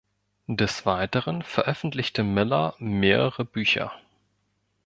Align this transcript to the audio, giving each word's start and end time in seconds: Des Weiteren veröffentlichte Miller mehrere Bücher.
Des 0.47 0.87
Weiteren 0.87 1.43
veröffentlichte 1.43 2.23
Miller 2.23 2.73
mehrere 2.79 3.45
Bücher. 3.45 3.91